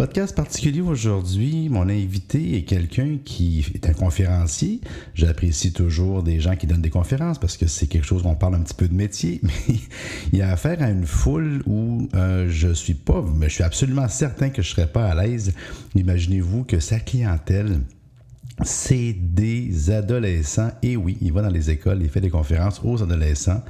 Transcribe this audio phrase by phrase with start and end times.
[0.00, 1.68] Podcast particulier aujourd'hui.
[1.68, 4.80] Mon invité est quelqu'un qui est un conférencier.
[5.12, 8.34] J'apprécie toujours des gens qui donnent des conférences parce que c'est quelque chose où on
[8.34, 9.74] parle un petit peu de métier, mais
[10.32, 13.62] il y a affaire à une foule où euh, je suis pas, mais je suis
[13.62, 15.52] absolument certain que je serais pas à l'aise.
[15.94, 17.80] Imaginez-vous que sa clientèle
[18.62, 20.70] c'est des adolescents.
[20.82, 23.62] Et oui, il va dans les écoles, il fait des conférences aux adolescents.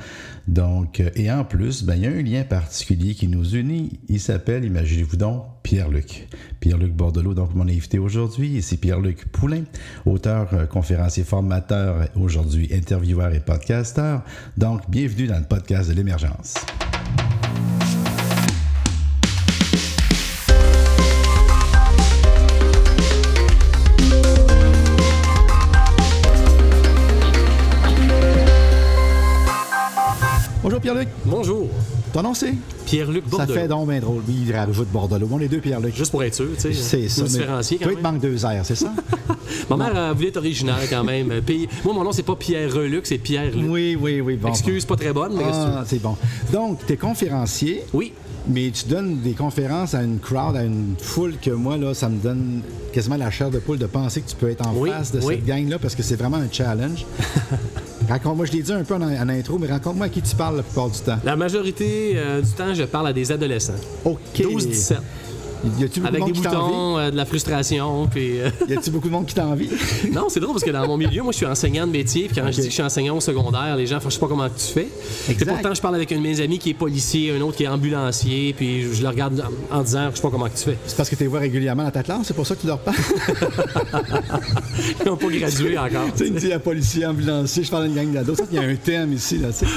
[0.48, 4.00] Donc, euh, et en plus, ben, il y a un lien particulier qui nous unit.
[4.08, 6.28] Il s'appelle, imaginez-vous donc, Pierre-Luc.
[6.60, 9.64] Pierre-Luc Bordelot, donc mon invité aujourd'hui, c'est Pierre-Luc Poulain,
[10.06, 14.22] auteur, euh, conférencier, formateur, aujourd'hui intervieweur et podcasteur.
[14.56, 16.54] Donc, bienvenue dans le podcast de l'émergence.
[30.82, 31.08] Bonjour Pierre-Luc.
[31.26, 31.68] Bonjour.
[32.12, 32.54] Ton nom c'est?
[32.86, 33.54] Pierre-Luc Ça Bordelot.
[33.54, 34.22] fait donc bien drôle.
[34.26, 35.28] Oui, il rajoute Bordelot.
[35.30, 35.94] On est deux Pierre-Luc.
[35.94, 36.72] Juste pour être sûr, tu sais.
[36.72, 37.22] C'est ça.
[37.22, 38.92] Nous mais différencier quand Toi, il te manque deux airs, c'est ça?
[39.68, 41.30] Ma mère a voulu être originale quand même.
[41.30, 43.66] Euh, Puis, moi, mon nom, c'est pas Pierre Reluc, c'est Pierre Luc.
[43.68, 44.36] oui, oui, oui.
[44.36, 46.16] Bon, Excuse, pas très bonne, mais Ah, c'est bon.
[46.52, 47.84] Donc, tu es conférencier?
[47.92, 48.12] Oui.
[48.48, 52.08] mais tu donnes des conférences à une crowd, à une foule que moi, là, ça
[52.08, 54.90] me donne quasiment la chair de poule de penser que tu peux être en Oui,
[54.90, 55.34] face de oui.
[55.36, 57.04] cette gang-là parce que c'est vraiment un challenge.
[58.10, 60.56] Raconte-moi, je l'ai dit un peu en, en intro, mais raconte-moi à qui tu parles
[60.56, 61.18] la plupart du temps.
[61.24, 63.74] La majorité euh, du temps, je parle à des adolescents.
[64.04, 64.18] OK.
[64.34, 64.96] 12-17.
[65.78, 68.40] Y a-tu beaucoup Avec de des boutons, euh, de la frustration, puis...
[68.40, 69.68] euh, Y a-tu beaucoup de monde qui t'envie?
[70.12, 72.26] Non, c'est drôle parce que dans mon milieu, moi, je suis enseignant de métier.
[72.28, 74.20] Puis quand je dis que je suis enseignant au secondaire, les gens font, je sais
[74.20, 74.88] pas comment tu fais.
[75.28, 77.64] Et pourtant, je parle avec un de mes amis qui est policier, un autre qui
[77.64, 78.54] est ambulancier.
[78.56, 80.78] Puis je, le regarde en, en disant, je sais pas comment tu fais.
[80.86, 82.66] C'est parce que tu les vois régulièrement dans ta classe, c'est pour ça que tu
[82.66, 82.96] leur parles?
[85.00, 86.06] Ils n'ont pas gradué encore.
[86.12, 88.38] Tu sais, il me dit à policier, ambulancier, je parle à une gang d'ados.
[88.50, 89.72] Il y a un thème ici, là, tu sais.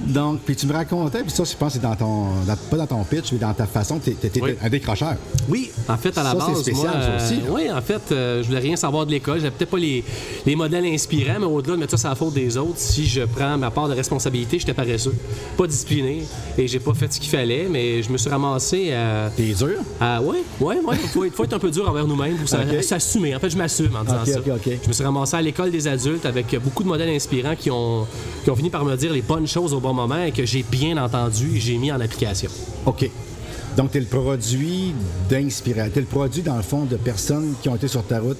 [0.00, 2.76] Donc, puis tu me racontais, puis ça, je pense que c'est dans ton, dans- pas
[2.76, 4.54] dans ton pitch, mais dans ta façon, tu étais Oui.
[4.62, 5.16] un décrocheur.
[5.48, 7.40] Oui, en fait, à la Ça, base, c'est spécial, moi, aussi, là.
[7.50, 9.36] oui, en fait, euh, je voulais rien savoir de l'école.
[9.38, 10.02] J'avais peut-être pas les,
[10.44, 13.22] les modèles inspirants, mais au-delà de mettre ça sur la faute des autres, si je
[13.22, 15.14] prends ma part de responsabilité, j'étais paresseux,
[15.56, 16.24] pas discipliné,
[16.58, 19.30] et j'ai pas fait ce qu'il fallait, mais je me suis ramassé à...
[19.36, 19.68] T'es dur?
[20.00, 20.96] à ouais, ouais, ouais.
[21.02, 22.48] Il faut, être- faut être un peu dur envers nous-mêmes pour
[22.82, 23.36] s'assumer.
[23.36, 24.40] En fait, je m'assume en disant ça.
[24.82, 28.06] Je me suis ramassé à l'école des adultes avec beaucoup de modèles inspirants qui ont,
[28.42, 30.64] qui ont fini par me dire les bonnes choses au bon moment et que j'ai
[30.68, 32.50] bien entendu et j'ai mis en application.
[32.84, 33.08] OK.
[33.76, 34.94] Donc, tu es le produit
[35.28, 35.92] d'inspiration.
[35.92, 38.38] Tu es le produit, dans le fond, de personnes qui ont été sur ta route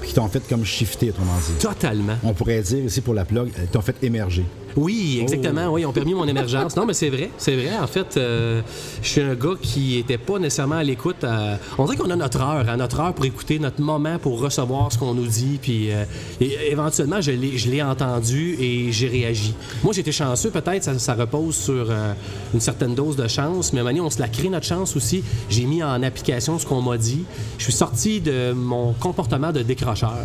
[0.00, 1.54] puis qui t'ont fait comme shifter, autrement dit.
[1.58, 2.16] Totalement.
[2.22, 4.44] On pourrait dire ici pour la plug, elles t'ont fait émerger.
[4.76, 5.66] Oui, exactement.
[5.68, 5.72] Oh.
[5.74, 6.76] Oui, ils ont permis mon émergence.
[6.76, 7.70] Non, mais c'est vrai, c'est vrai.
[7.80, 8.60] En fait, euh,
[9.02, 11.22] je suis un gars qui était pas nécessairement à l'écoute.
[11.24, 14.40] à- On dirait qu'on a notre heure, à notre heure pour écouter, notre moment pour
[14.40, 15.58] recevoir ce qu'on nous dit.
[15.60, 16.04] Puis euh,
[16.40, 19.54] et éventuellement, je l'ai, entendu et j'ai réagi.
[19.82, 22.12] Moi, j'étais chanceux, peut-être, ça, ça repose sur euh,
[22.52, 25.22] une certaine dose de chance, mais donné, on se la crée notre chance aussi.
[25.50, 27.24] J'ai mis en application ce qu'on m'a dit.
[27.58, 30.16] Je suis sorti de mon comportement de décrocheur,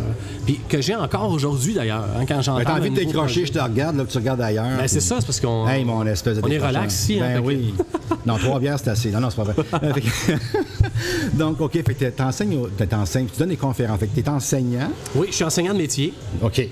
[0.46, 2.64] puis que j'ai encore aujourd'hui d'ailleurs, hein, quand j'entends.
[2.64, 3.46] T'as envie de décrocher, projet.
[3.46, 4.78] je te regarde, là, tu regardes ailleurs.
[4.78, 5.66] Ben, c'est ça, c'est parce qu'on.
[5.68, 7.74] Hey, mon espèce de On est relax ici, hein, Ben oui.
[8.26, 9.10] Non, trois bières, c'est assez.
[9.10, 9.54] Non, non, c'est pas vrai.
[9.94, 10.32] Que-
[11.36, 13.98] Donc, OK, fait que t'enseignes, au- t'enseignes, tu donnes des conférences.
[14.00, 14.90] Fait que t'es enseignant.
[15.14, 16.12] Oui, je suis enseignant de métier.
[16.42, 16.68] OK.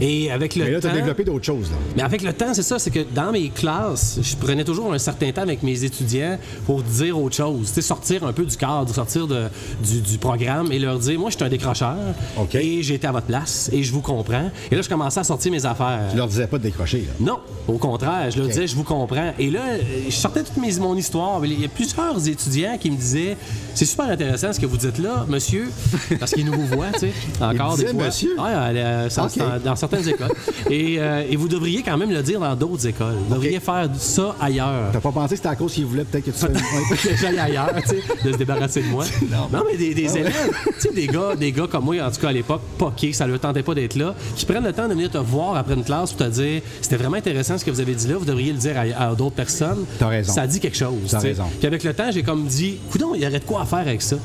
[0.00, 0.88] Et avec le Mais là, temps.
[0.88, 1.76] t'as développé d'autres choses, là.
[1.96, 4.98] Mais avec le temps, c'est ça, c'est que dans mes classes, je prenais toujours un
[4.98, 7.68] certain temps avec mes étudiants pour dire autre chose.
[7.68, 9.48] Tu sais, sortir un peu du cadre, sortir de-
[9.84, 11.96] du, du programme et leur dire Moi, je suis un décrocheur.
[12.38, 12.54] OK.
[12.56, 14.50] Et j'ai été à votre place et je vous comprends.
[14.70, 16.00] Et là, je commençais à sortir mes affaires.
[16.10, 17.12] Tu leur disais pas de décrocher, là.
[17.20, 17.38] Non,
[17.68, 19.32] au contraire, je leur disais, je vous comprends.
[19.38, 19.60] Et là,
[20.08, 21.44] je sortais toute mes- mon histoire.
[21.44, 23.36] Il y a plusieurs étudiants qui me disaient,
[23.74, 25.70] c'est super intéressant ce que vous dites là, monsieur,
[26.18, 28.06] parce qu'ils nous vous voient, tu sais, encore disaient des fois.
[28.06, 28.30] monsieur?
[28.38, 30.32] Ouais, dans certaines écoles.
[30.70, 33.14] Et, euh, et vous devriez quand même le dire dans d'autres écoles.
[33.28, 34.90] Vous devriez faire ça ailleurs.
[34.92, 37.88] T'as pas pensé que c'était à cause qu'ils voulaient peut-être que tu j'aille ailleurs, tu
[37.96, 39.04] sais, de se débarrasser de moi.
[39.52, 40.20] Non, mais des, des Ah ouais.
[40.20, 43.12] élèves, tu sais, des gars, des gars comme moi, en tout cas à l'époque, poqués,
[43.12, 45.74] ça leur tentait pas d'être là, qui prennent le temps de venir te voir après
[45.74, 48.24] une classe pour te dire c'était vraiment intéressant ce que vous avez dit là, vous
[48.24, 49.84] devriez le dire à, à d'autres personnes.
[49.98, 50.32] T'as raison.
[50.32, 50.92] Ça dit quelque chose.
[51.10, 51.44] T'as raison.
[51.58, 53.78] Puis avec le temps, j'ai comme dit, coudon, il y aurait de quoi à faire
[53.80, 54.16] avec ça.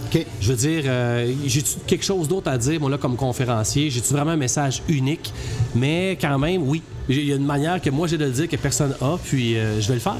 [0.41, 3.89] Je veux dire, euh, j'ai-tu quelque chose d'autre à dire, moi, là, comme conférencier?
[3.89, 5.33] J'ai-tu vraiment un message unique?
[5.75, 6.81] Mais quand même, oui.
[7.09, 9.57] Il y a une manière que moi j'ai de le dire que personne a, puis
[9.57, 10.17] euh, je vais le faire.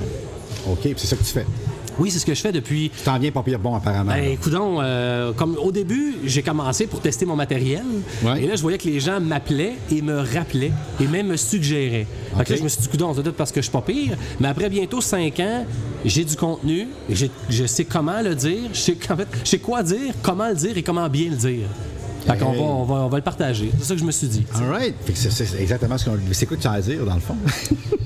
[0.70, 1.46] OK, puis c'est ça que tu fais.
[2.00, 4.12] Oui, c'est ce que je fais depuis Tu t'en viens pas pire bon, apparemment.
[4.12, 7.84] ben, écoudons, euh, comme au début, j'ai commencé pour tester mon matériel.
[8.24, 8.44] Ouais.
[8.44, 10.72] Et là, je voyais que les gens m'appelaient et me rappelaient
[11.02, 12.06] et même me suggéraient.
[12.38, 14.16] Là, je me suis dit, coudonc, c'est peut-être parce que je suis pas pire.
[14.40, 15.66] Mais après bientôt cinq ans,
[16.06, 19.82] j'ai du contenu, je sais comment le dire, je sais, en fait, je sais quoi
[19.82, 21.68] dire, comment le dire et comment bien le dire.
[22.28, 23.72] Fait qu'on va, on va, on va le partager.
[23.80, 24.46] C'est ça que je me suis dit.
[24.56, 24.96] All right.
[25.06, 26.18] Fait que c'est- c'est exactement ce qu'on.
[26.34, 27.36] C'est quoi que tu as à dire, dans le fond?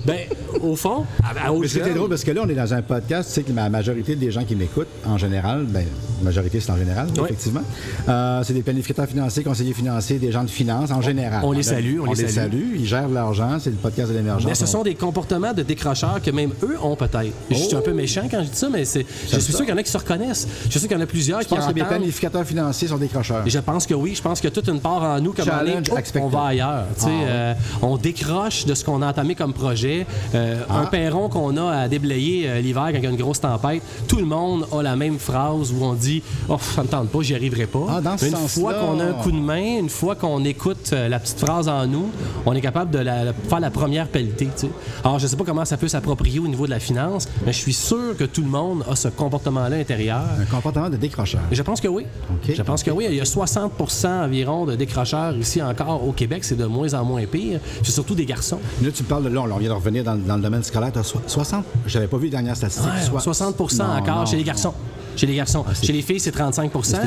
[0.06, 0.20] Ben,
[0.62, 3.30] au fond, à, à c'était drôle parce que là, on est dans un podcast.
[3.30, 5.86] Tu sais que la majorité des gens qui m'écoutent, en général, ben,
[6.24, 7.22] majorité, c'est en général, Oui.
[7.26, 7.62] effectivement,
[8.10, 11.42] euh, c'est des planificateurs financiers, conseillers financiers, des gens de finance, en général.
[11.44, 12.76] on les salue, on les salue.
[12.76, 13.58] Ils gèrent l'argent.
[13.60, 14.48] C'est le podcast de l'émergence.
[14.50, 17.34] Mais ce On- sont des comportements de décrocheurs que même eux ont peut-être.
[17.50, 19.70] Je suis un peu méchant quand je dis ça, mais c'est, je suis sûr qu'il
[19.70, 20.48] y en a qui se reconnaissent.
[20.66, 21.98] Je suis sûr qu'il y en a plusieurs Je qui pense que les entendent.
[21.98, 23.44] planificateurs financiers sont des crocheurs.
[23.46, 24.14] Je pense que oui.
[24.16, 26.86] Je pense que toute une part en nous, comme on, est, oh, on va ailleurs.
[27.02, 27.12] Ah ouais.
[27.28, 30.06] euh, on décroche de ce qu'on a entamé comme projet.
[30.36, 30.80] Euh, Ah.
[30.82, 33.82] Un perron qu'on a à déblayer euh, l'hiver quand il y a une grosse tempête,
[34.08, 37.20] tout le monde a la même phrase où on dit Oh, ça me tente pas,
[37.22, 37.86] j'y arriverai pas.
[37.90, 40.90] Ah, dans ce une fois qu'on a un coup de main, une fois qu'on écoute
[40.94, 42.10] euh, la petite phrase en nous,
[42.46, 44.50] on est capable de la- la- faire la première pelletée.
[44.56, 44.70] tu sais.
[45.04, 47.58] Alors, je sais pas comment ça peut s'approprier au niveau de la finance, mais je
[47.58, 50.22] suis sûr que tout le monde a ce comportement-là intérieur.
[50.40, 51.42] Un comportement de décrocheur.
[51.52, 52.06] Je pense que oui.
[52.48, 53.06] Je pense que oui.
[53.10, 56.44] Il y a 60% environ de décrocheurs ici encore au Québec.
[56.44, 57.60] C'est de moins en moins pire.
[57.84, 58.60] C'est surtout des garçons.
[58.84, 60.92] Là, tu parles de là, on vient de revenir dans, dans le domaine scolaire.
[60.94, 62.88] Tu as 60 J'avais pas vu les dernières statistiques.
[62.90, 64.74] Ouais, Soit- 60 Non, encore chez les garçons.
[65.16, 65.64] Chez les garçons.
[65.74, 66.98] c'est- Chez les filles, c'est 35 C'est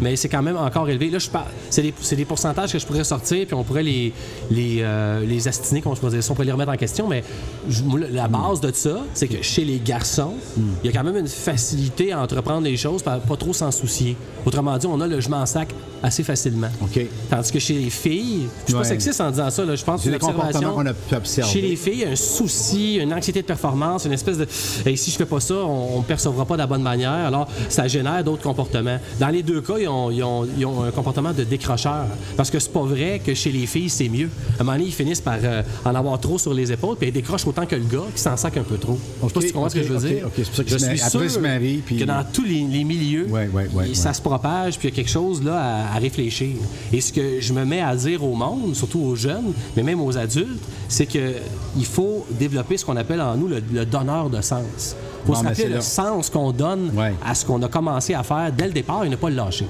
[0.00, 1.10] mais c'est quand même encore élevé.
[1.10, 3.82] Là, je parle, c'est des, c'est des pourcentages que je pourrais sortir, puis on pourrait
[3.82, 4.12] les,
[4.50, 7.22] les, euh, les astiner, comme je pourrais dire, on pourrait les remettre en question, mais
[7.68, 7.82] je-
[8.12, 10.34] la base de ça, c'est que chez les garçons,
[10.82, 13.70] il y a quand même une facilité à entreprendre les choses, pas, pas trop s'en
[13.70, 14.16] soucier.
[14.46, 15.68] Autrement dit, on a le je m'en sac
[16.02, 16.68] assez facilement.
[16.82, 17.00] OK.
[17.30, 18.80] Tandis que chez les filles, je suis Ouais.
[18.82, 20.74] pas sexiste en disant ça, là, je pense que C'est c'est le une comportement observation.
[20.74, 21.50] qu'on a pu observer.
[21.50, 24.46] Chez les filles, un souci, une anxiété de performance, une espèce de
[24.84, 27.30] Hey, si je fais pas ça, on ne me percevra pas de la bonne manière.
[27.34, 28.98] Alors, ça génère d'autres comportements.
[29.18, 32.06] Dans les deux cas, ils ont, ils ont- ils ont un comportement de décrocheur.
[32.36, 34.28] Parce que c'est pas vrai que chez les filles, c'est mieux.
[34.58, 37.08] À un moment donné, ils finissent par euh, en avoir trop sur les épaules, puis
[37.08, 38.98] ils décrochent autant que le gars qui s'en sac un peu trop.
[39.22, 40.28] Je sais pas si tu comprends ce que je veux dire.
[40.36, 41.00] C'est pour ça qu'ils je suis.
[41.02, 44.12] Après, sûr marient, puis- que dans tous les, les milieux, Ouais, ouais, ouais, et ça
[44.12, 46.54] se propage, puis il y a quelque chose là à, à réfléchir.
[46.92, 50.00] Et ce que je me mets à dire au monde, surtout aux jeunes, mais même
[50.00, 51.32] aux adultes, c'est que
[51.76, 54.94] il faut développer ce qu'on appelle en nous le, le donneur de sens.
[55.24, 57.14] Faut Bon, se rappeler le sens qu'on donne Ouais.
[57.24, 59.66] à ce qu'on a commencé à faire dès le départ et ne pas le lâcher.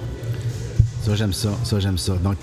[1.05, 1.51] Ça, j'aime ça.
[1.65, 2.13] Ça, j'aime ça.
[2.23, 2.37] Donc,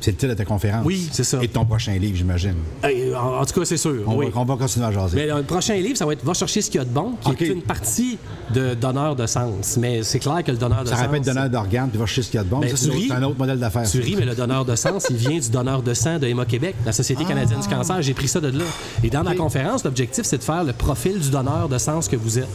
[0.00, 0.84] c'est le titre de ta conférence.
[0.84, 1.38] Oui, c'est ça.
[1.42, 2.54] Et de ton prochain livre, j'imagine.
[2.84, 4.02] En, en tout cas, c'est sûr.
[4.06, 4.26] On, oui.
[4.30, 5.16] va, on va continuer à jaser.
[5.16, 7.12] Mais le prochain livre, ça va être Va chercher ce qu'il y a de bon,
[7.36, 8.18] qui est une partie
[8.52, 9.76] de donneur de sens.
[9.80, 11.04] Mais c'est clair que le donneur de ça sens.
[11.06, 12.58] rappelle donneur d'organes, puis va chercher ce qu'il y a de bon.
[12.58, 13.06] Ben, ça, c'est un autre- ris.
[13.08, 13.88] c'est un autre modèle d'affaires.
[13.88, 16.44] Tu ris, mais le donneur de sens, il vient du donneur de sang de Emma
[16.44, 18.02] Québec, la Société canadienne du cancer.
[18.02, 18.64] J'ai pris ça de là.
[19.04, 19.36] Et dans ma OK.
[19.36, 22.48] conférence, l'objectif, c'est de faire le profil du donneur de sens que vous êtes.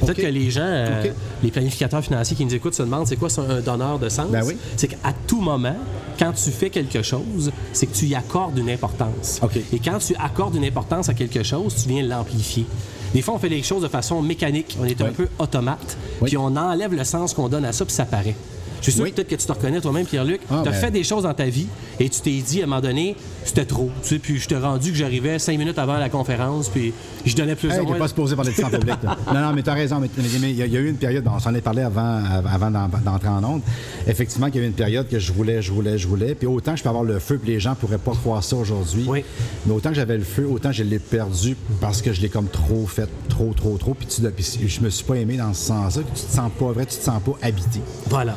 [0.00, 1.04] Peut-être que les gens, euh,
[1.42, 4.30] les planificateurs financiers qui nous écoutent se demandent c'est quoi ça, un donneur de sens?
[4.30, 4.56] Ben oui.
[4.76, 5.76] C'est qu'à tout moment,
[6.18, 9.40] quand tu fais quelque chose, c'est que tu y accordes une importance.
[9.72, 12.66] Et quand tu accordes une importance à quelque chose, tu viens l'amplifier.
[13.14, 14.76] Des fois, on fait les choses de façon mécanique.
[14.80, 15.96] On est un peu automate.
[16.20, 16.28] Oui.
[16.28, 18.36] Puis on enlève le sens qu'on donne à ça, puis ça paraît.
[18.80, 19.10] Je suis sûr Oui.
[19.10, 20.40] que peut-être que tu te reconnais toi-même, Pierre-Luc.
[20.50, 21.66] Ah, tu as ben- fait des choses dans ta vie
[21.98, 23.90] et tu t'es dit à un moment donné, c'était trop.
[24.02, 26.92] Tu sais, puis je t'ai rendu que j'arrivais cinq minutes avant la conférence, puis
[27.26, 27.98] je donnais plus Hey, t'es moins.
[27.98, 28.96] pas supposé parler de ça en public.
[29.02, 29.16] là.
[29.34, 30.00] non, non, mais t'as raison.
[30.00, 31.60] Mais mais- mais il y, a- il y a eu une période, on s'en est
[31.60, 33.62] parlé avant, avant d'en- d'entrer en onde.
[34.06, 36.34] Effectivement, qu'il y a eu une période que je voulais, je voulais, je voulais.
[36.34, 39.04] Puis autant je peux avoir le feu, puis les gens pourraient pas croire ça aujourd'hui.
[39.06, 39.24] Oui.
[39.66, 42.48] Mais autant que j'avais le feu, autant je l'ai perdu parce que je l'ai comme
[42.48, 43.94] trop fait, trop, trop, trop.
[43.94, 46.02] Puis, tu, puis je me suis pas aimé dans ce sens-là.
[46.14, 47.80] Tu te sens pas vrai, tu te sens pas habité.
[48.08, 48.36] Voilà.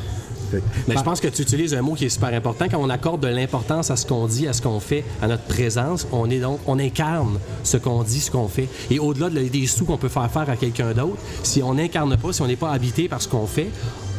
[0.60, 2.66] Fait Mais je pense que tu utilises un mot qui est super important.
[2.70, 5.44] Quand on accorde de l'importance à ce qu'on dit, à ce qu'on fait, à notre
[5.44, 8.68] présence, on est donc, on incarne ce qu'on dit, ce qu'on fait.
[8.90, 12.16] Et au-delà de- des sous qu'on peut faire faire à quelqu'un d'autre, si on n'incarne
[12.16, 13.68] pas, si on n'est pas habité par ce qu'on fait,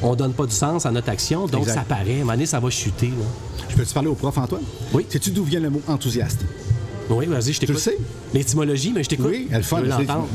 [0.01, 1.73] on donne pas du sens à notre action, donc Exact.
[1.75, 2.11] ça paraît.
[2.11, 3.07] À un moment donné, ça va chuter.
[3.07, 3.25] là.
[3.69, 4.61] Je peux te parler au prof, Antoine?
[4.93, 5.05] Oui.
[5.09, 6.41] Sais-tu d'où vient le mot enthousiaste?
[7.09, 7.75] Oui, vas-y, je t'écoute.
[7.75, 7.97] le sais?
[8.33, 9.27] L'étymologie, mais je t'écoute.
[9.29, 9.81] Oui, elle fun.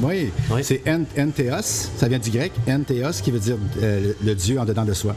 [0.02, 0.60] Oui, Oui.
[0.62, 0.82] c'est
[1.18, 4.92] entheos, ça vient du grec, entheos, qui veut dire euh, le Dieu en dedans de
[4.92, 5.16] soi.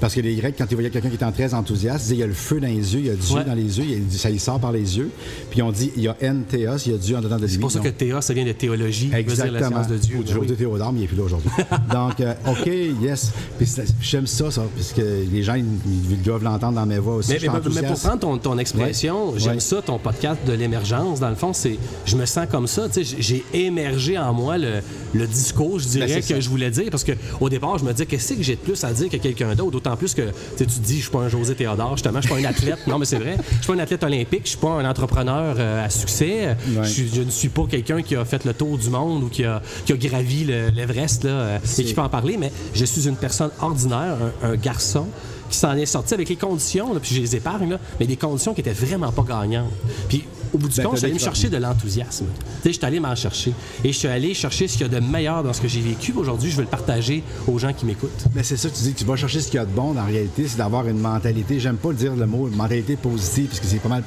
[0.00, 2.20] Parce que les Grecs, quand ils voyaient quelqu'un qui était très enthousiaste, ils disaient il
[2.20, 3.44] y a le feu dans les yeux, il y a Dieu Ouais.
[3.44, 5.10] dans les yeux, il y a- ça y sort par les yeux.
[5.50, 7.52] Puis on dit il y a entheos, il y a Dieu en dedans de lui.
[7.52, 9.70] C'est pour ça que Théa, ça vient de théologie, veut dire la Exactement.
[9.70, 10.16] science de Dieu.
[10.18, 10.46] Ou du jour Oui.
[10.48, 11.50] de Théodore, mais il n'est plus là aujourd'hui.
[11.92, 12.66] Donc, euh, OK,
[13.02, 13.32] yes.
[13.58, 13.68] Puis
[14.00, 15.64] j'aime ça, ça, parce que les gens, ils,
[16.10, 17.32] ils doivent l'entendre dans mes voix aussi.
[17.32, 17.48] Mais, mais-
[17.82, 19.38] mais pour prendre ton, ton expression, Ouais.
[19.38, 19.60] j'aime Ouais.
[19.60, 21.20] ça, ton podcast de l'émergence.
[21.20, 22.88] Dans le fond, c'est, je me sens comme ça.
[22.88, 24.80] tu sais, J'ai émergé en moi le,
[25.14, 26.40] le discours, je dirais, Ben, que ça.
[26.40, 26.86] je voulais dire.
[26.90, 29.54] Parce qu'au départ, je me disais, qu'est-ce que j'ai de plus à dire que quelqu'un
[29.54, 29.80] d'autre?
[29.90, 30.22] D'autant plus que
[30.56, 32.86] tu te dis, je suis pas un José Théodore, justement, je suis pas un athlète.
[32.86, 33.36] non, mais c'est vrai.
[33.38, 36.56] Je suis pas un athlète olympique, je suis pas un entrepreneur euh, à succès.
[36.84, 39.60] Je, ne suis pas quelqu'un qui a fait le tour du monde ou qui a,
[39.84, 43.16] qui a gravi le- l'Everest euh, et qui peut en parler, mais je suis une
[43.16, 45.06] personne ordinaire, un, un garçon
[45.50, 48.16] qui s'en est sorti avec les conditions, là, puis je les épargne, là, mais des
[48.16, 49.72] conditions qui étaient vraiment pas gagnantes.
[50.08, 52.26] Puis au bout du Ben, compte, je suis allé me chercher de l'enthousiasme.
[52.26, 53.52] Tu sais, je suis allé m'en chercher.
[53.84, 55.80] Et je suis allé chercher ce qu'il y a de meilleur dans ce que j'ai
[55.80, 56.12] vécu.
[56.16, 58.24] Aujourd'hui, je veux le partager aux gens qui m'écoutent.
[58.34, 59.96] Mais c'est ça, tu dis que tu vas chercher ce qu'il y a de bon.
[59.96, 61.60] En réalité, c'est d'avoir une mentalité.
[61.60, 64.04] J'aime pas le dire le mot mentalité positive, parce que c'est pas mal.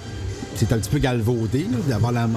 [0.55, 2.29] C'est un petit peu galvaudé, d'avoir la.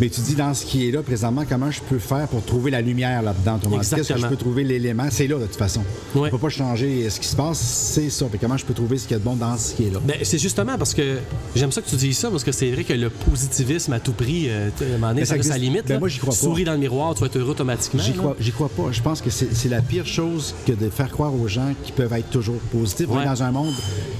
[0.00, 2.70] Mais tu dis dans ce qui est là présentement, comment je peux faire pour trouver
[2.70, 3.58] la lumière là-dedans?
[3.78, 5.04] Qu'est-ce que je peux trouver l'élément?
[5.10, 5.82] C'est là, de toute façon.
[6.14, 6.28] Ouais.
[6.28, 8.26] On peut pas changer ce qui se passe, c'est ça.
[8.30, 9.90] Puis comment je peux trouver ce qu'il y a de bon dans ce qui est
[9.90, 10.00] là?
[10.04, 11.18] Ben, c'est justement parce que
[11.54, 14.12] j'aime ça que tu dises ça, parce que c'est vrai que le positivisme à tout
[14.12, 15.58] prix, euh, donné, ça ça existe.
[15.58, 15.86] limite.
[15.86, 16.36] Ben, moi, j'y crois pas.
[16.40, 18.02] Souris dans le miroir, tu vas être heureux automatiquement.
[18.02, 18.90] J'y crois, j'y crois pas.
[18.92, 22.12] Je pense que c'est la pire chose que de faire croire aux gens qu'ils peuvent
[22.12, 23.08] être toujours positifs.
[23.10, 23.24] Ouais.
[23.24, 23.72] dans un monde,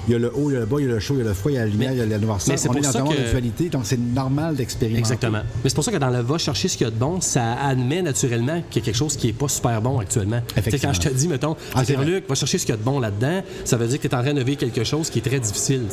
[0.08, 1.14] il y a le haut, il y a le bas, il y a le chaud,
[1.14, 2.18] il y a le froid, il y a la lumière, Mais- il y a la
[2.18, 2.54] noirceur.
[2.68, 4.98] On est dans un monde que- de dualité, donc c'est normal d'expérimenter.
[5.00, 5.40] Exactement.
[5.64, 7.20] Mais c'est pour ça que dans le va chercher ce qu'il y a de bon,
[7.20, 10.40] ça admet naturellement qu'il y a quelque chose qui n'est pas super bon actuellement.
[10.56, 10.92] Effectivement.
[10.92, 13.00] quand je te dis, mettons, Ah, Pierre-Luc, va chercher ce qu'il y a de bon
[13.00, 15.22] là-dedans, ça veut dire que tu es en train de vivre quelque chose qui est
[15.22, 15.84] très difficile.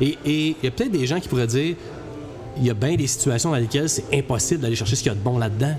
[0.00, 1.74] Et il y a peut-être des gens qui pourraient dire,
[2.58, 5.14] il y a bien des situations dans lesquelles c'est impossible d'aller chercher ce qu'il y
[5.14, 5.74] a de bon là-dedans.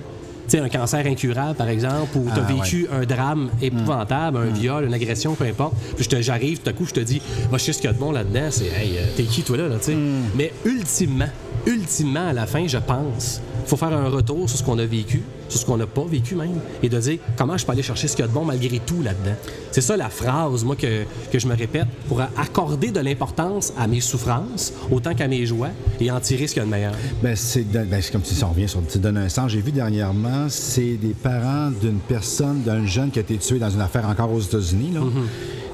[0.46, 4.38] Tu sais, un cancer incurable, par exemple, ou tu as Ah, vécu un drame épouvantable,
[4.40, 5.74] un viol, une agression, peu importe.
[5.96, 7.92] Puis je te- j'arrive, tout à coup, je te dis, va chercher ce qu'il y
[7.92, 8.48] a de bon là-dedans.
[8.50, 9.96] C'est, hey, euh, t'es qui, toi, là, sais?
[10.36, 11.30] Mais ultimement,
[11.66, 14.86] ultimement, à la fin, je pense, il faut faire un retour sur ce qu'on a
[14.86, 17.84] vécu, sur ce qu'on n'a pas vécu même, et de dire comment je peux aller
[17.84, 19.36] chercher ce qu'il y a de bon malgré tout là-dedans.
[19.72, 23.88] C'est ça la phrase, moi, que, que je me répète pour accorder de l'importance à
[23.88, 26.94] mes souffrances autant qu'à mes joies et en tirer ce qu'il y a de meilleur.
[27.22, 29.52] Ben, c'est ben, c'est comme si on revient sur tu donnes un sens.
[29.52, 33.70] J'ai vu dernièrement, c'est des parents d'une personne, d'un jeune qui a été tué dans
[33.70, 34.92] une affaire encore aux États-Unis.
[34.94, 35.02] là.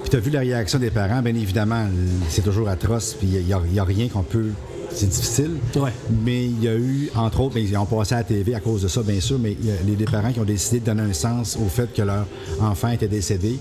[0.01, 1.85] Puis tu as vu la réaction des parents, bien évidemment,
[2.29, 4.51] c'est toujours atroce, puis il n'y a, rien qu'on peut.
[4.91, 5.51] C'est difficile.
[5.75, 5.91] Ouais.
[6.25, 8.59] Mais il y a eu, entre autres, ben, ils ont passé à la TV à
[8.59, 10.79] cause de ça, bien sûr, mais il y a les, les parents qui ont décidé
[10.79, 12.25] de donner un sens au fait que leur
[12.61, 13.57] enfant était décédé.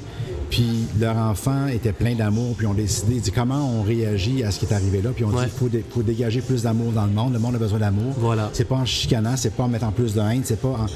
[0.50, 4.58] Puis leur enfant était plein d'amour, puis ont décidé, disent comment on réagit à ce
[4.58, 5.44] qui est arrivé là, puis on Ouais.
[5.44, 7.78] dit il faut, dé- faut dégager plus d'amour dans le monde, le monde a besoin
[7.78, 8.14] d'amour.
[8.16, 8.48] Voilà.
[8.54, 10.86] C'est pas en chicanant, c'est pas en mettant plus de haine, c'est pas en...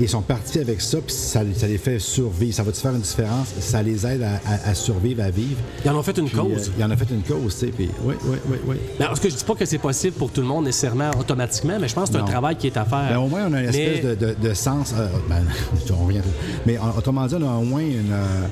[0.00, 2.52] Ils sont partis avec ça, puis ça, ça les fait survivre.
[2.54, 3.48] Ça va-tu faire une différence?
[3.60, 5.56] Ça les aide à, à- à survivre, à vivre.
[5.84, 6.68] Ils en ont fait une Puis, cause.
[6.68, 7.72] euh, ils en ont fait une cause, tu sais.
[7.72, 8.76] Puis, oui, oui, oui, oui.
[8.98, 11.76] Ben, parce que je dis pas que c'est possible pour tout le monde nécessairement automatiquement,
[11.80, 13.08] mais je pense que c'est un travail qui est à faire.
[13.10, 14.92] Ben, au moins, on a une espèce Mais- de, de- de sens.
[14.98, 15.42] euh, ben,
[16.00, 16.20] on revient.
[16.66, 18.46] Mais en- autrement dit, on a au moins une, euh,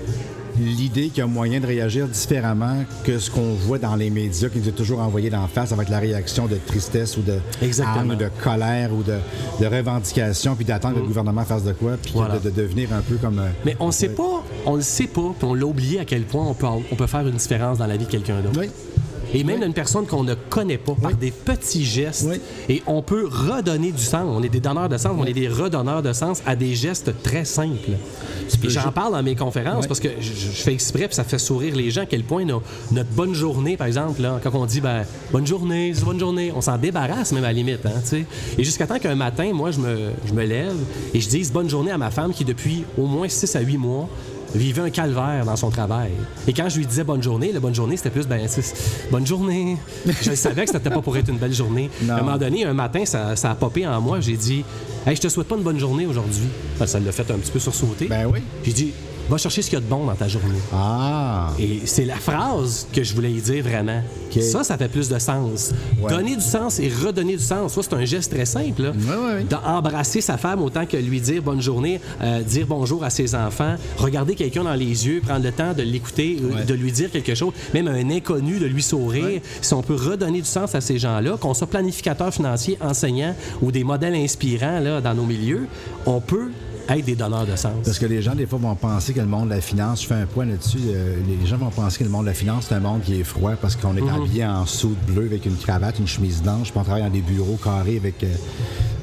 [0.58, 4.48] l'idée qu'il y a moyen de réagir différemment que ce qu'on voit dans les médias,
[4.48, 8.42] qui nous est toujours envoyé d'en face avec la réaction de tristesse ou de ou
[8.42, 9.16] colère ou de,
[9.60, 12.16] de revendication, puis d'attendre que le gouvernement fasse de quoi, puis Mm.
[12.16, 12.38] Voilà.
[12.38, 13.38] de, de devenir un peu comme.
[13.38, 16.22] euh, Mais on sait pas, on le sait pas, puis on l'a oublié à quel
[16.24, 18.58] point on peut, on peut faire une différence dans la vie de quelqu'un d'autre.
[18.60, 18.68] Oui.
[19.34, 22.26] Et même d'une personne qu'on ne connaît pas, par des petits gestes.
[22.28, 22.40] Oui.
[22.68, 24.24] Et on peut redonner du sens.
[24.28, 27.12] On est des donneurs de sens, on est des redonneurs de sens à des gestes
[27.22, 27.90] très simples.
[28.68, 31.74] J'en parle dans mes conférences parce que je, je fais exprès, puis ça fait sourire
[31.76, 34.80] les gens, à quel point nos- notre bonne journée, par exemple, là, quand on dit
[34.80, 37.86] ben, bonne journée, bonne journée, on s'en débarrasse même à la limite.
[37.86, 38.00] Hein,
[38.58, 40.76] et jusqu'à temps qu'un matin, moi, je me, je me lève
[41.14, 43.78] et je dise bonne journée à ma femme qui, depuis au moins 6 à 8
[43.78, 44.08] mois,
[44.54, 46.10] vivait un calvaire dans son travail.
[46.46, 49.26] Et quand je lui disais bonne journée, la bonne journée, c'était plus, ben, c'est- bonne
[49.26, 49.76] journée.
[50.22, 51.90] Je savais que c'était pas pour être une belle journée.
[52.02, 52.14] Non.
[52.14, 54.20] À un moment donné, un matin, ça, ça a popé en moi.
[54.20, 54.64] J'ai dit,
[55.06, 56.48] hey, je te souhaite pas une bonne journée aujourd'hui.
[56.78, 58.06] Ben, ça l'a fait un petit peu sursauter.
[58.06, 58.40] Ben oui.
[58.64, 58.92] J'ai dit,
[59.32, 60.58] va chercher ce qu'il y a de bon dans ta journée.
[60.74, 61.50] Ah!
[61.58, 64.02] Et c'est la phrase que je voulais y dire vraiment.
[64.40, 65.72] Ça, ça fait plus de sens.
[66.00, 66.10] Ouais.
[66.10, 67.72] Donner du sens et redonner du sens.
[67.74, 68.82] Ça, c'est un geste très simple.
[68.82, 68.90] là.
[68.90, 69.44] Ouais, ouais.
[69.44, 73.76] D'embrasser sa femme autant que lui dire bonne journée, euh, dire bonjour à ses enfants,
[73.98, 77.52] regarder quelqu'un dans les yeux, prendre le temps de l'écouter, de lui dire quelque chose,
[77.72, 79.40] même un inconnu, de lui sourire.
[79.60, 83.70] Si on peut redonner du sens à ces gens-là, qu'on soit planificateur financier, enseignant ou
[83.72, 85.66] des modèles inspirants là, dans nos milieux,
[86.06, 86.50] on peut
[86.88, 87.72] être des donneurs de sens.
[87.84, 90.06] Parce que les gens, des fois, vont penser que le monde de la finance, je
[90.08, 92.66] fais un point là-dessus, euh, les gens vont penser que le monde de la finance,
[92.68, 94.08] c'est un monde qui est froid parce qu'on est Mhm.
[94.22, 97.20] habillé en soude bleu avec une cravate, une chemise blanche, puis on travaille dans des
[97.20, 98.28] bureaux carrés avec euh,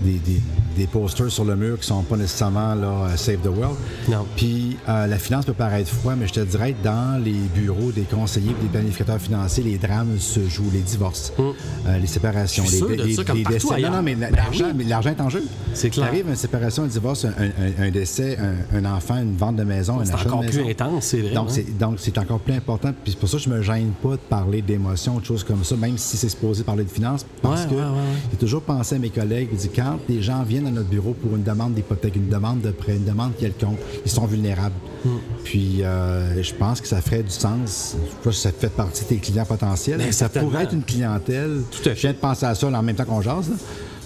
[0.01, 0.41] des, des-
[0.77, 3.75] des posters sur le mur qui sont pas nécessairement là, euh, Save the World.
[4.07, 4.25] Non.
[4.37, 7.91] Puis euh, la finance peut paraître froid, mais je te dirais que dans les bureaux
[7.91, 12.63] des conseillers et des planificateurs financiers, les drames se jouent, les divorces, euh, les séparations,
[12.63, 13.73] Je suis les, sûr de ça, comme partout décès.
[13.73, 13.91] ailleurs.
[13.91, 14.63] Non, non, mais Ben oui.
[14.75, 15.43] mais l'argent est en jeu.
[15.73, 16.05] C'est clair.
[16.05, 19.57] T'arrives à une séparation, un divorce, un, un- un décès, un, un enfant, une vente
[19.57, 21.33] de maison, un C'est achat encore de plus intense, c'est vrai.
[21.33, 21.53] Donc, hein?
[21.53, 22.91] c'est, donc, c'est encore plus important.
[23.03, 25.63] Puis c'est pour ça que je me gêne pas de parler d'émotions de choses comme
[25.65, 27.25] ça, même si c'est supposé parler de finances.
[27.41, 28.17] Parce Ouais, que ouais, ouais, ouais.
[28.31, 31.13] j'ai toujours pensé à mes collègues, je dis, quand les gens viennent à notre bureau
[31.13, 34.75] pour une demande d'hypothèque, une demande de prêt, une demande quelconque, ils sont vulnérables.
[35.05, 35.17] Hmm.
[35.43, 37.95] Puis euh, je pense que ça ferait du sens.
[37.95, 39.97] Je sais pas si ça fait partie de tes clients potentiels.
[39.97, 40.49] Ben, mais ça certainement.
[40.49, 41.61] pourrait être une clientèle.
[41.71, 41.95] Tout à fait.
[41.95, 43.49] Je viens de penser à ça là, en même temps qu'on jase.
[43.49, 43.55] là.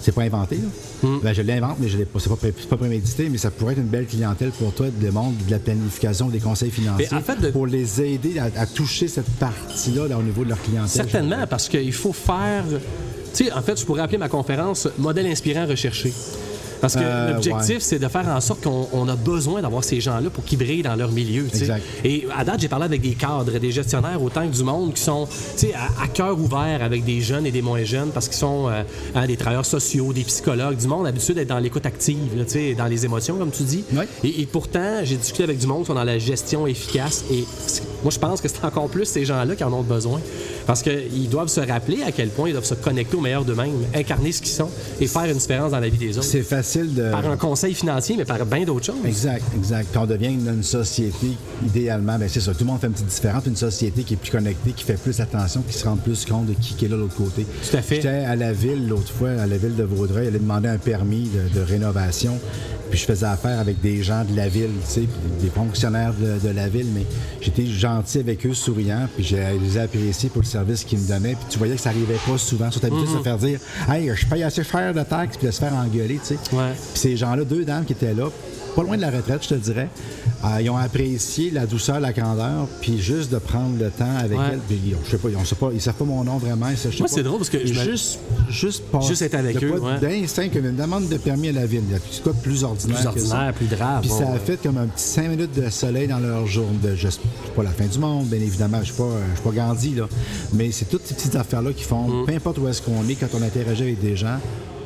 [0.00, 0.56] C'est pas inventé.
[0.56, 1.08] là.
[1.08, 1.18] Hmm.
[1.22, 2.18] Ben, je l'invente, mais je l'ai pas.
[2.20, 4.86] C'est pas, pré- c'est pas prémédité, mais ça pourrait être une belle clientèle pour toi,
[5.02, 8.38] le monde de la planification, des conseils financiers, Mais en fait, de- pour les aider
[8.38, 10.88] à, à toucher cette partie-là là, au niveau de leur clientèle.
[10.90, 12.64] Certainement, parce qu'il faut faire
[13.34, 16.12] Tu sais, en fait, je pourrais appeler ma conférence Modèle inspirant recherché.
[16.84, 17.80] Parce que Euh, l'objectif, ouais.
[17.80, 20.82] c'est de faire en sorte qu'on on a besoin d'avoir ces gens-là pour qu'ils brillent
[20.82, 21.46] dans leur milieu.
[21.46, 21.82] Exact.
[22.04, 25.00] Et à date, j'ai parlé avec des cadres, des gestionnaires autant que du monde qui
[25.02, 25.26] sont
[25.74, 28.82] à, à cœur ouvert avec des jeunes et des moins jeunes parce qu'ils sont euh,
[29.14, 32.44] hein, des travailleurs sociaux, des psychologues, du monde habitué d'être dans l'écoute active, là,
[32.76, 33.84] dans les émotions, comme tu dis.
[33.94, 34.06] Ouais.
[34.22, 37.24] Et, et pourtant, j'ai discuté avec du monde qui sont dans la gestion efficace.
[37.30, 37.44] Et
[38.02, 40.20] moi, je pense que c'est encore plus ces gens-là qui en ont besoin.
[40.66, 43.84] Parce qu'ils doivent se rappeler à quel point ils doivent se connecter au meilleur d'eux-mêmes,
[43.94, 46.26] incarner ce qu'ils sont et faire une différence dans la vie des autres.
[46.26, 47.10] C'est facile de.
[47.10, 49.04] Par un conseil financier, mais par bien d'autres choses.
[49.04, 49.88] Exact, exact.
[49.92, 52.52] Quand on devient une, une société, idéalement, ben c'est ça.
[52.52, 53.46] Tout le monde fait une petite différence.
[53.46, 56.46] Une société qui est plus connectée, qui fait plus attention, qui se rend plus compte
[56.46, 57.44] de qui, qui est là de l'autre côté.
[57.44, 57.96] Tout à fait.
[57.96, 60.78] J'étais à la ville l'autre fois, à la ville de Vaudreuil, elle a demandé un
[60.78, 62.38] permis de, de rénovation.
[62.90, 66.12] Puis je faisais affaire avec des gens de la ville, tu sais, puis des fonctionnaires
[66.14, 67.04] de, de la ville, mais
[67.40, 71.08] j'étais gentil avec eux, souriant, puis je les ai appréciés pour le service qu'ils me
[71.08, 71.34] donnaient.
[71.34, 72.66] Puis tu voyais que ça arrivait pas souvent.
[72.66, 75.46] Ils sont habitués de se faire dire Hey, je paye assez cher de taxes, puis
[75.46, 76.38] de se faire engueuler, tu sais.
[76.52, 76.63] Ouais.
[76.72, 78.28] Puis ces gens-là, deux dames qui étaient là,
[78.74, 79.88] pas loin de la retraite, je te dirais,
[80.44, 84.36] euh, ils ont apprécié la douceur, la grandeur, puis juste de prendre le temps avec
[84.36, 84.44] Ouais.
[84.54, 84.58] elles.
[84.68, 86.66] Puis, je sais pas, ils ne savent, savent pas mon nom vraiment.
[86.66, 88.18] Moi, c'est drôle parce que je Juste,
[88.50, 90.00] juste, Juste être avec eux, ouais.
[90.00, 91.82] D'instinct, comme une demande de permis à la ville.
[91.94, 94.00] A quoi plus ordinaire Plus ordinaire, plus grave.
[94.00, 94.38] Puis bon, ça a ouais.
[94.44, 96.78] fait comme un petit cinq minutes de soleil dans leur journée.
[96.82, 97.20] De, je- c'est
[97.54, 98.78] pas la fin du monde, bien évidemment.
[98.80, 100.08] Je suis pas, je suis pas Gandhi, là.
[100.52, 102.26] Mais c'est toutes ces petites affaires-là qui font, Mm.
[102.26, 104.38] peu importe où est-ce qu'on est, quand on interagit avec des gens,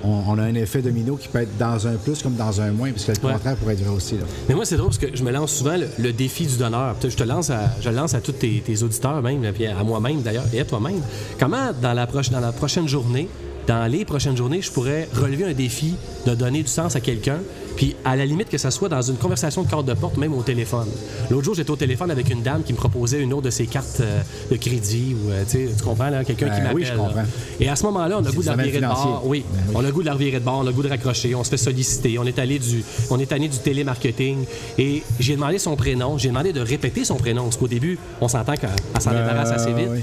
[0.05, 2.71] on, on a un effet domino qui peut être dans un plus comme dans un
[2.73, 3.33] moins, parce que le Ouais.
[3.33, 4.15] contraire pourrait être vrai aussi.
[4.15, 4.23] Là.
[4.49, 6.97] Mais moi, c'est drôle parce que je me lance souvent le, le défi du donneur.
[7.03, 10.23] Je te lance à, je lance à tous tes, tes auditeurs même, puis à moi-même
[10.23, 11.01] d'ailleurs, et à toi-même.
[11.39, 13.29] Comment, dans la, proche- dans la prochaine journée,
[13.67, 15.95] dans les prochaines journées, je pourrais relever un défi
[16.27, 17.39] de donner du sens à quelqu'un,
[17.79, 20.35] puis à la limite que ça soit dans une conversation de carte de porte, même
[20.35, 20.89] au téléphone.
[21.31, 23.67] L'autre jour, j'étais au téléphone avec une dame qui me proposait une autre de ses
[23.67, 24.21] cartes euh,
[24.51, 26.75] de crédit, ou euh, tu comprends, là, quelqu'un qui Ben m'appelle.
[26.75, 27.23] oui, je comprends.
[27.61, 29.23] Et à ce moment-là, on a le goût de la de bord.
[29.27, 29.73] Oui, Ben oui.
[29.77, 31.37] on a le goût de la revirer de bord, on a le goût de raccrocher,
[31.37, 34.39] on se fait solliciter, on est allé du, on est allé du télémarketing.
[34.77, 38.27] Et j'ai demandé son prénom, j'ai demandé de répéter son prénom, parce qu'au début, on
[38.27, 38.71] s'entend qu'elle
[39.01, 39.87] s'en Euh, débarrasse assez vite.
[39.91, 40.01] oui.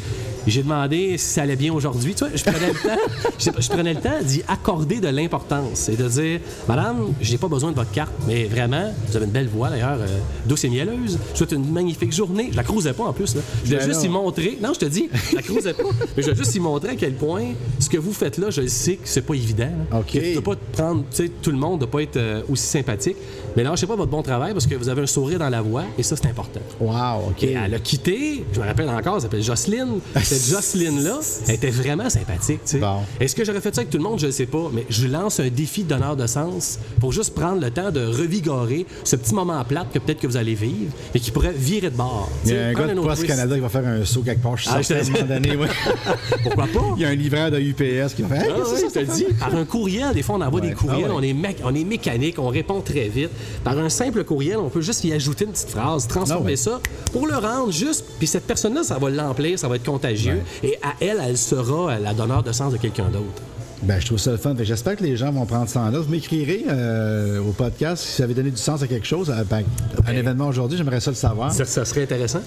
[0.47, 2.13] J'ai demandé si ça allait bien aujourd'hui.
[2.13, 3.01] Tu vois, je prenais le temps,
[3.39, 7.39] je, je prenais le temps d'y accorder de l'importance et de dire, Madame, je n'ai
[7.39, 10.07] pas besoin de votre carte, mais vraiment, vous avez une belle voix d'ailleurs, euh,
[10.45, 11.17] douce et mielleuse.
[11.33, 12.49] Je souhaite une magnifique journée.
[12.51, 13.35] Je la crousais pas en plus.
[13.35, 13.41] Là.
[13.63, 14.57] Je voulais Ben juste y montrer.
[14.61, 15.83] Non, je te dis, je la crousais pas.
[16.17, 17.43] mais je voulais juste y montrer à quel point
[17.79, 19.69] ce que vous faites là, je le sais que c'est pas évident.
[19.91, 19.99] là.
[19.99, 20.19] OK.
[20.35, 23.17] Peux pas prendre, sais, tout le monde ne pas être euh, aussi sympathique.
[23.55, 25.83] Mais lâchez pas votre bon travail parce que vous avez un sourire dans la voix
[25.97, 26.59] et ça, c'est important.
[26.79, 27.43] Wow, OK.
[27.43, 29.99] Et elle a quitté, je me rappelle encore, elle s'appelle Jocelyne.
[30.21, 32.59] Cette Jocelyne-là, elle était vraiment sympathique.
[32.65, 32.79] sais.
[32.79, 32.99] Bon.
[33.19, 34.19] Est-ce que j'aurais fait ça avec tout le monde?
[34.19, 34.69] Je ne sais pas.
[34.73, 38.03] Mais je lance un défi de donneur de sens pour juste prendre le temps de
[38.05, 41.89] revigorer ce petit moment plate que peut-être que vous allez vivre, mais qui pourrait virer
[41.91, 42.29] de bord.
[42.45, 43.27] Il y a un prendre gars de Poste.
[43.27, 44.57] Canada qui va faire un saut quelque part.
[44.57, 45.55] Je suis Ah, certain, à je un te- moment donné.
[45.55, 45.67] ouais.
[46.43, 46.93] Pourquoi pas?
[46.97, 49.23] Il y a un livreur de UPS qui va faire Hey, Ah ça?
[49.39, 50.69] Par un courriel, des fois, on envoie Ouais.
[50.69, 53.29] des courriels, Ah on, est mé- on est mécanique, on répond très vite.
[53.63, 56.79] Par un simple courriel, on peut juste y ajouter une petite phrase, transformer Ah ça
[57.11, 58.05] pour le rendre juste.
[58.17, 60.41] Puis cette personne-là, ça va l'emplir, ça va être contagieux.
[60.63, 63.41] Et à elle, elle sera la donneur de sens de quelqu'un d'autre.
[63.83, 64.55] Ben, je trouve ça le fun.
[64.59, 66.05] J'espère que les gens vont prendre ça en note.
[66.05, 69.29] Vous m'écrirez euh, au podcast si ça avait donné du sens à quelque chose.
[69.29, 69.63] à- ben,
[70.07, 71.51] un événement aujourd'hui, j'aimerais ça le savoir.
[71.51, 72.41] Ça, ça serait intéressant.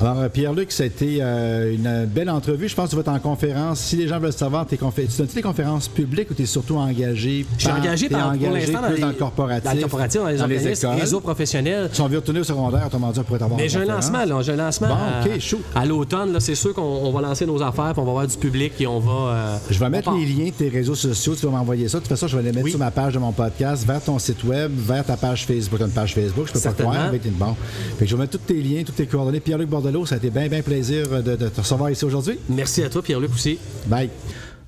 [0.00, 2.68] Alors, euh, Pierre-Luc, ça a été euh, une belle entrevue.
[2.70, 3.80] Je pense que tu vas être en conférence.
[3.80, 6.46] Si les gens veulent savoir, tes confé- tu donnes-tu des conférences publiques ou tu es
[6.46, 9.74] surtout engagé Je suis engagé par, pour engagé l'instant dans les, dans le corporatif, dans
[9.74, 10.90] le corporatif, dans les écoles?
[10.98, 11.90] réseaux professionnels.
[11.92, 14.40] Si on veut retourner au secondaire, autrement dit, pourrait avoir Mais j'ai un lancement, là.
[14.42, 15.60] J'ai un lancement Bon, OK, shoot.
[15.74, 16.32] à l'automne.
[16.32, 16.40] là.
[16.40, 18.86] C'est sûr qu'on on va lancer nos affaires, puis on va avoir du public et
[18.86, 19.12] on va.
[19.12, 20.16] euh, Je vais mettre part.
[20.16, 21.34] les liens de tes réseaux sociaux.
[21.38, 21.98] Tu vas m'envoyer ça.
[21.98, 22.70] De toute façon, je vais les mettre Oui.
[22.70, 25.78] sur ma page de mon podcast, vers ton site web, vers ta page Facebook.
[25.78, 27.00] Tu une page Facebook, je peux pas croire.
[27.04, 27.54] Avec une bon.
[27.98, 29.40] Fait que je vais mettre tous tes liens, toutes tes coordonnées.
[29.40, 32.38] Pierre-Luc Bordelot, ça a été bien, bien plaisir de, de te recevoir ici aujourd'hui.
[32.48, 33.58] Merci à toi, Pierre-Luc, aussi.
[33.86, 34.08] Bye.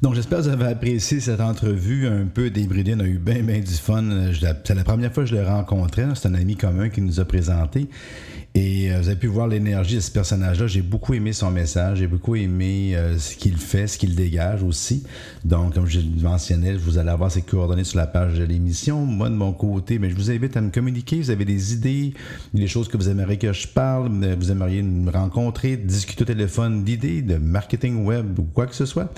[0.03, 2.95] Donc, j'espère que vous avez apprécié cette entrevue un peu débridée.
[2.97, 4.03] On a eu bien, bien du fun.
[4.65, 6.09] C'est la première fois que je le rencontrais.
[6.17, 7.87] C'est un ami commun qui nous a présenté.
[8.57, 10.67] Et euh, vous avez pu voir l'énergie de ce personnage-là.
[10.67, 11.99] J'ai beaucoup aimé son message.
[11.99, 15.05] J'ai beaucoup aimé euh, ce qu'il fait, ce qu'il dégage aussi.
[15.45, 19.07] Donc, comme je le mentionnais, vous allez avoir ses coordonnées sur la page de l'émission.
[19.07, 21.21] Moi, de mon côté, mais je vous invite à me communiquer.
[21.21, 22.12] Vous avez des idées,
[22.53, 26.27] des choses que vous aimeriez que je parle, euh, vous aimeriez me rencontrer, discuter au
[26.27, 29.15] téléphone d'idées, de marketing web ou quoi que ce soit.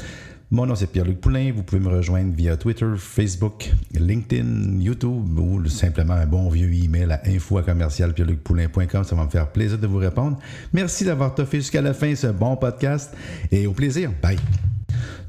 [0.54, 1.50] Mon nom, c'est Pierre-Luc Poulain.
[1.52, 7.10] Vous pouvez me rejoindre via Twitter, Facebook, LinkedIn, YouTube ou simplement un bon vieux email
[7.10, 10.38] à info Ça va me faire plaisir de vous répondre.
[10.72, 13.16] Merci d'avoir toffé jusqu'à la fin ce bon podcast
[13.50, 14.12] et au plaisir.
[14.22, 14.38] Bye.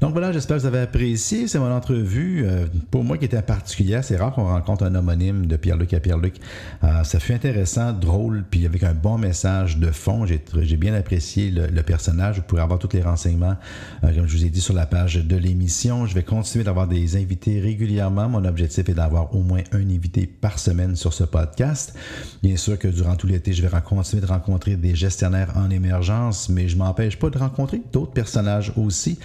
[0.00, 1.48] Donc voilà, j'espère que vous avez apprécié.
[1.48, 2.44] C'est mon entrevue.
[2.44, 6.00] Euh, pour moi qui était particulière, c'est rare qu'on rencontre un homonyme de Pierre-Luc à
[6.00, 6.36] Pierre-Luc.
[6.84, 10.26] Euh, ça fut intéressant, drôle, puis avec un bon message de fond.
[10.26, 12.36] J'ai bien apprécié le, personnage.
[12.36, 13.56] Vous pourrez avoir tous les renseignements,
[14.04, 16.04] euh, comme je vous ai dit, sur la page de l'émission.
[16.04, 18.28] Je vais continuer d'avoir des invités régulièrement.
[18.28, 21.96] Mon objectif est d'avoir au moins un invité par semaine sur ce podcast.
[22.42, 26.48] Bien sûr que durant tout l'été, je vais continuer de rencontrer des gestionnaires en émergence,
[26.48, 29.18] mais je m'empêche pas de rencontrer d'autres personnages aussi.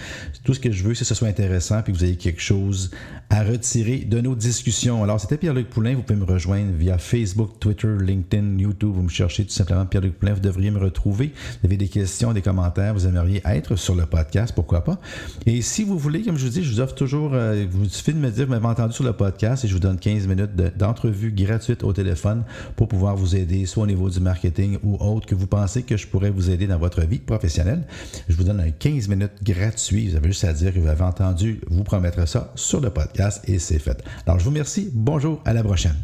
[0.44, 2.40] Tout ce que je veux, c'est que ce soit intéressant et que vous ayez quelque
[2.40, 2.90] chose
[3.28, 5.02] à retirer de nos discussions.
[5.02, 5.94] Alors, c'était Pierre-Luc Poulain.
[5.94, 8.92] Vous pouvez me rejoindre via Facebook, Twitter, LinkedIn, YouTube.
[8.94, 10.34] Vous me cherchez tout simplement Pierre-Luc Poulain.
[10.34, 11.32] Vous devriez me retrouver.
[11.60, 12.94] Vous avez des questions, des commentaires.
[12.94, 15.00] Vous aimeriez être sur le podcast, pourquoi pas?
[15.46, 18.12] Et si vous voulez, comme je vous dis, je vous offre toujours, euh, vous suffit
[18.12, 20.54] de me dire, vous m'avez entendu sur le podcast et je vous donne 15 minutes
[20.76, 22.44] d'entrevue gratuite au téléphone
[22.76, 25.96] pour pouvoir vous aider, soit au niveau du marketing ou autre que vous pensez que
[25.96, 27.82] je pourrais vous aider dans votre vie professionnelle.
[28.28, 30.08] Je vous donne un 15 minutes gratuit.
[30.08, 33.42] Vous avez juste à dire que vous avez entendu vous promettre ça sur le podcast
[33.48, 34.02] et c'est fait.
[34.26, 34.90] Alors, je vous remercie.
[34.92, 35.96] Bonjour, à la prochaine.